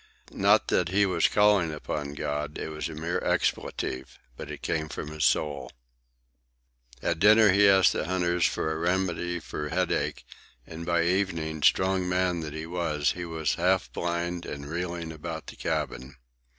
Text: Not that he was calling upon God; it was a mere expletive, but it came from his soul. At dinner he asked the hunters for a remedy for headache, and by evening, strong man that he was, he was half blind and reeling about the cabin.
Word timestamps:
Not 0.31 0.69
that 0.69 0.89
he 0.89 1.05
was 1.05 1.27
calling 1.27 1.71
upon 1.71 2.15
God; 2.15 2.57
it 2.57 2.69
was 2.69 2.89
a 2.89 2.95
mere 2.95 3.23
expletive, 3.23 4.17
but 4.35 4.49
it 4.49 4.63
came 4.63 4.89
from 4.89 5.11
his 5.11 5.23
soul. 5.25 5.71
At 7.03 7.19
dinner 7.19 7.51
he 7.51 7.69
asked 7.69 7.93
the 7.93 8.05
hunters 8.07 8.43
for 8.47 8.71
a 8.73 8.79
remedy 8.79 9.39
for 9.39 9.69
headache, 9.69 10.25
and 10.65 10.87
by 10.87 11.03
evening, 11.03 11.61
strong 11.61 12.09
man 12.09 12.39
that 12.39 12.53
he 12.55 12.65
was, 12.65 13.11
he 13.11 13.25
was 13.25 13.53
half 13.61 13.93
blind 13.93 14.43
and 14.43 14.65
reeling 14.67 15.11
about 15.11 15.45
the 15.45 15.55
cabin. 15.55 16.15